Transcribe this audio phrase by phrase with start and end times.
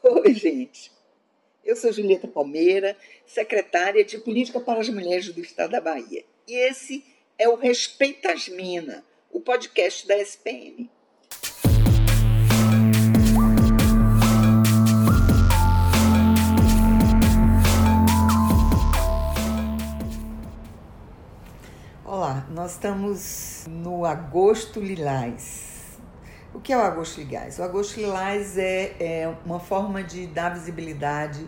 [0.02, 0.90] Oi, gente.
[1.62, 6.24] Eu sou Julieta Palmeira, secretária de Política para as Mulheres do Estado da Bahia.
[6.48, 7.04] E esse
[7.38, 10.90] é o Respeitas Mina, o podcast da SPM.
[22.06, 25.79] Olá, nós estamos no Agosto Lilás.
[26.52, 27.58] O que é o Agosto Lilás?
[27.58, 31.46] O Agosto Lilás é, é uma forma de dar visibilidade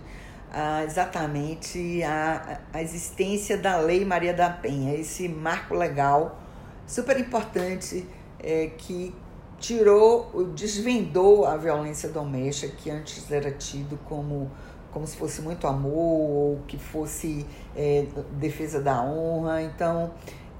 [0.53, 6.39] a, exatamente à, à existência da Lei Maria da Penha, esse marco legal
[6.87, 8.07] super importante
[8.39, 9.13] é, que
[9.59, 14.51] tirou, desvendou a violência doméstica que antes era tido como
[14.93, 19.63] como se fosse muito amor ou que fosse é, defesa da honra.
[19.63, 20.13] Então,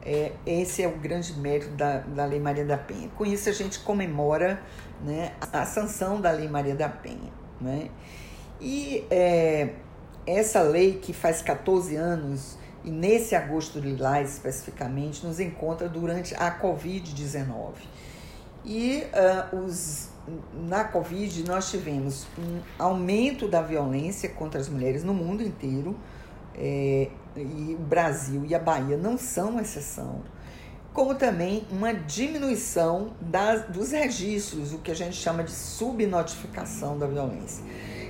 [0.05, 3.09] é, esse é o grande mérito da, da Lei Maria da Penha.
[3.17, 4.61] Com isso, a gente comemora
[5.03, 7.33] né, a sanção da Lei Maria da Penha.
[7.61, 7.89] Né?
[8.61, 9.71] E é,
[10.27, 16.59] essa lei, que faz 14 anos, e nesse agosto lilás especificamente, nos encontra durante a
[16.61, 17.75] Covid-19.
[18.65, 19.05] E
[19.53, 20.09] uh, os,
[20.53, 25.97] na Covid nós tivemos um aumento da violência contra as mulheres no mundo inteiro,
[26.55, 30.23] é, e o Brasil e a Bahia não são exceção,
[30.93, 37.07] como também uma diminuição das, dos registros, o que a gente chama de subnotificação da
[37.07, 37.65] violência.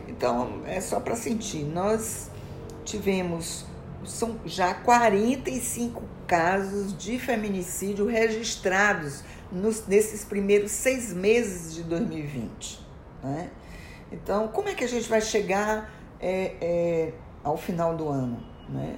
[0.09, 2.31] Então, é só para sentir, nós
[2.85, 3.65] tivemos
[4.05, 12.81] são já 45 casos de feminicídio registrados nos, nesses primeiros seis meses de 2020.
[13.23, 13.51] Né?
[14.11, 18.39] Então, como é que a gente vai chegar é, é, ao final do ano?
[18.69, 18.97] Né?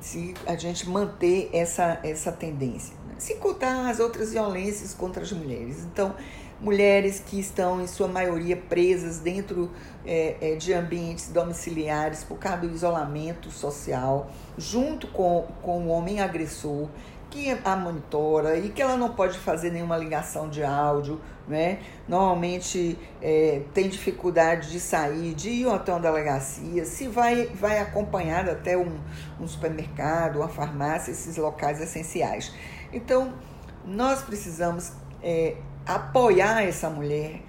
[0.00, 2.94] Se a gente manter essa, essa tendência.
[3.06, 3.14] Né?
[3.18, 5.84] Se contar as outras violências contra as mulheres.
[5.84, 6.14] Então,
[6.60, 9.70] mulheres que estão, em sua maioria, presas dentro
[10.04, 16.20] é, é, de ambientes domiciliares por causa do isolamento social, junto com, com o homem
[16.20, 16.88] agressor,
[17.30, 21.78] que a monitora e que ela não pode fazer nenhuma ligação de áudio, né?
[22.08, 28.52] Normalmente é, tem dificuldade de sair, de ir até uma delegacia, se vai, vai acompanhada
[28.52, 28.98] até um,
[29.40, 32.52] um supermercado, uma farmácia, esses locais essenciais.
[32.92, 33.32] Então,
[33.84, 34.92] nós precisamos
[35.22, 37.42] é, apoiar essa mulher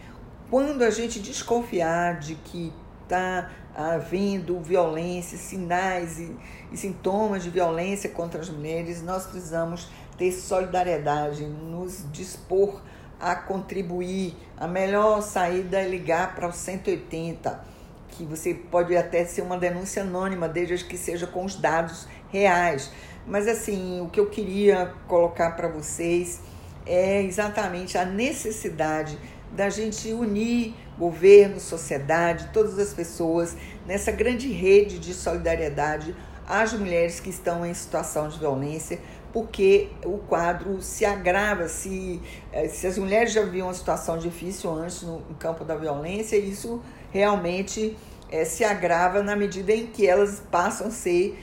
[0.50, 2.74] quando a gente desconfiar de que
[3.12, 6.36] está havendo violência, sinais e,
[6.72, 12.82] e, sintomas de violência contra as mulheres, nós precisamos ter solidariedade, nos dispor
[13.20, 14.36] a contribuir.
[14.58, 17.64] A melhor saída é ligar para o 180,
[18.10, 22.92] que você pode até ser uma denúncia anônima, desde que seja com os dados reais.
[23.28, 26.42] Mas assim, o que eu queria colocar para vocês
[26.86, 29.18] é exatamente a necessidade
[29.52, 36.16] da gente unir governo, sociedade, todas as pessoas nessa grande rede de solidariedade
[36.48, 39.00] às mulheres que estão em situação de violência,
[39.32, 44.72] porque o quadro se agrava, se, eh, se as mulheres já viviam uma situação difícil
[44.72, 46.82] antes no, campo da violência, isso
[47.12, 47.98] realmente
[48.30, 51.38] é, se agrava na medida em que elas passam a ser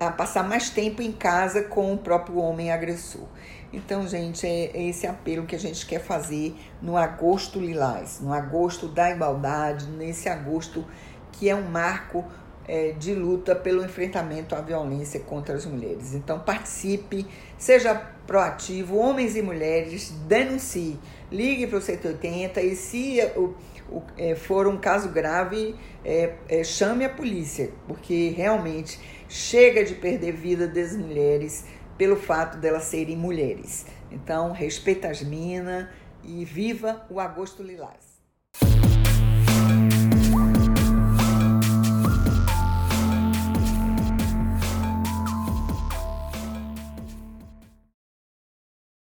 [0.00, 3.26] a passar mais tempo em casa com o próprio homem agressor.
[3.72, 8.88] Então, gente, é esse apelo que a gente quer fazer no agosto lilás, no agosto
[8.88, 10.84] da igualdade, nesse agosto
[11.32, 12.24] que é um marco
[12.68, 16.14] é, de luta pelo enfrentamento à violência contra as mulheres.
[16.14, 17.94] Então, participe, seja
[18.26, 20.98] proativo, homens e mulheres, denuncie,
[21.30, 23.54] ligue para o 180 e se o,
[23.88, 28.98] o, é, for um caso grave, é, é, chame a polícia, porque realmente
[29.28, 31.64] chega de perder vida das mulheres
[31.96, 33.86] pelo fato delas serem mulheres.
[34.10, 35.86] Então, respeita as minas
[36.22, 38.05] e viva o Agosto Lilás.